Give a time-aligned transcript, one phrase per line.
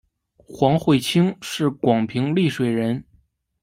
[0.47, 3.05] 黄晦卿是广平丽水人。